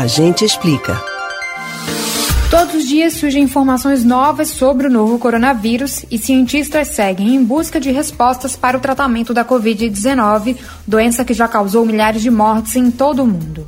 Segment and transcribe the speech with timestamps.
[0.00, 0.98] A gente explica.
[2.50, 7.78] Todos os dias surgem informações novas sobre o novo coronavírus e cientistas seguem em busca
[7.78, 12.90] de respostas para o tratamento da Covid-19, doença que já causou milhares de mortes em
[12.90, 13.66] todo o mundo.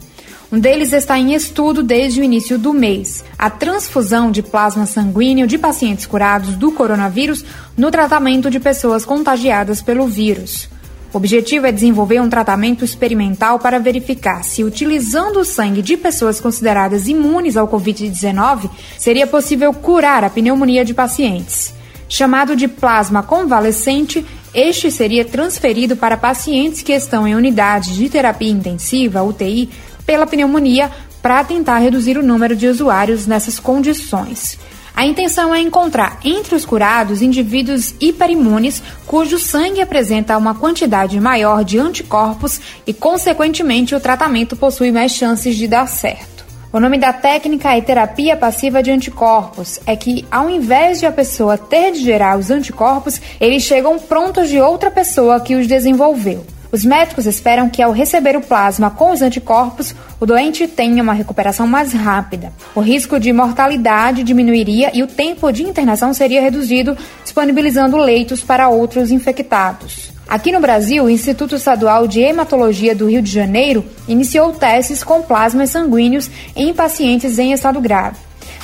[0.50, 5.46] Um deles está em estudo desde o início do mês: a transfusão de plasma sanguíneo
[5.46, 7.44] de pacientes curados do coronavírus
[7.76, 10.66] no tratamento de pessoas contagiadas pelo vírus.
[11.12, 16.40] O objetivo é desenvolver um tratamento experimental para verificar se, utilizando o sangue de pessoas
[16.40, 21.74] consideradas imunes ao Covid-19, seria possível curar a pneumonia de pacientes.
[22.08, 24.24] Chamado de plasma convalescente,
[24.54, 29.68] este seria transferido para pacientes que estão em unidades de terapia intensiva, UTI,
[30.06, 34.58] pela pneumonia, para tentar reduzir o número de usuários nessas condições.
[34.94, 41.64] A intenção é encontrar entre os curados indivíduos hiperimunes cujo sangue apresenta uma quantidade maior
[41.64, 46.44] de anticorpos e, consequentemente, o tratamento possui mais chances de dar certo.
[46.72, 49.78] O nome da técnica é terapia passiva de anticorpos.
[49.86, 54.48] É que, ao invés de a pessoa ter de gerar os anticorpos, eles chegam prontos
[54.48, 56.46] de outra pessoa que os desenvolveu.
[56.72, 61.12] Os médicos esperam que, ao receber o plasma com os anticorpos, o doente tenha uma
[61.12, 62.50] recuperação mais rápida.
[62.74, 68.70] O risco de mortalidade diminuiria e o tempo de internação seria reduzido, disponibilizando leitos para
[68.70, 70.10] outros infectados.
[70.26, 75.20] Aqui no Brasil, o Instituto Estadual de Hematologia do Rio de Janeiro iniciou testes com
[75.20, 78.16] plasmas sanguíneos em pacientes em estado grave.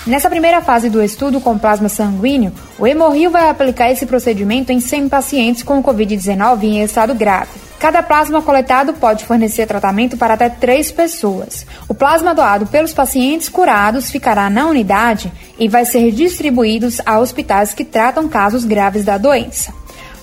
[0.07, 4.81] Nessa primeira fase do estudo com plasma sanguíneo, o Hemorrio vai aplicar esse procedimento em
[4.81, 7.68] 100 pacientes com Covid-19 em estado grave.
[7.79, 11.65] Cada plasma coletado pode fornecer tratamento para até três pessoas.
[11.89, 17.73] O plasma doado pelos pacientes curados ficará na unidade e vai ser distribuído a hospitais
[17.73, 19.73] que tratam casos graves da doença.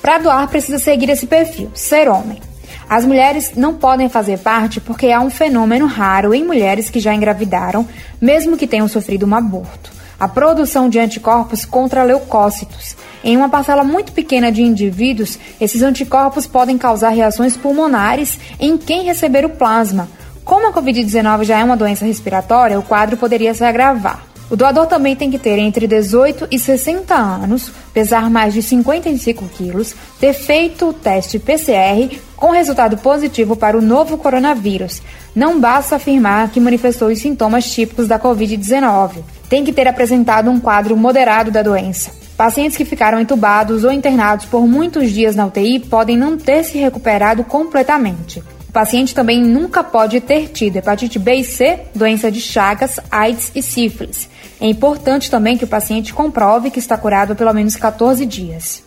[0.01, 2.41] Para doar, precisa seguir esse perfil: ser homem.
[2.89, 7.13] As mulheres não podem fazer parte porque há um fenômeno raro em mulheres que já
[7.15, 7.87] engravidaram,
[8.21, 12.95] mesmo que tenham sofrido um aborto a produção de anticorpos contra leucócitos.
[13.25, 19.03] Em uma parcela muito pequena de indivíduos, esses anticorpos podem causar reações pulmonares em quem
[19.03, 20.07] receber o plasma.
[20.44, 24.23] Como a Covid-19 já é uma doença respiratória, o quadro poderia se agravar.
[24.47, 29.50] O doador também tem que ter entre 18 e 60 anos, pesar mais de 55
[29.57, 35.01] quilos, ter feito o teste PCR com resultado positivo para o novo coronavírus.
[35.35, 40.59] Não basta afirmar que manifestou os sintomas típicos da Covid-19 tem que ter apresentado um
[40.59, 42.25] quadro moderado da doença.
[42.38, 46.78] Pacientes que ficaram entubados ou internados por muitos dias na UTI podem não ter se
[46.78, 48.44] recuperado completamente.
[48.68, 53.53] O paciente também nunca pode ter tido hepatite B e C, doença de Chagas, AIDS
[53.56, 54.28] e sífilis.
[54.59, 58.84] É importante também que o paciente comprove que está curado pelo menos 14 dias.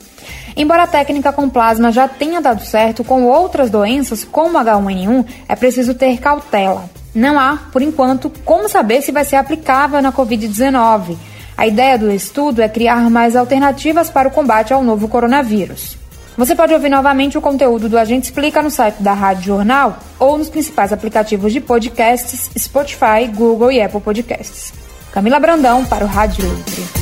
[0.55, 5.57] Embora a técnica com plasma já tenha dado certo com outras doenças, como H1N1, é
[5.57, 6.91] preciso ter cautela.
[7.15, 11.17] Não há, por enquanto, como saber se vai ser aplicável na Covid-19.
[11.59, 15.99] A ideia do estudo é criar mais alternativas para o combate ao novo coronavírus.
[16.37, 20.39] Você pode ouvir novamente o conteúdo do Agente Explica no site da Rádio Jornal ou
[20.39, 24.73] nos principais aplicativos de podcasts Spotify, Google e Apple Podcasts.
[25.11, 26.98] Camila Brandão para o Rádio Livre.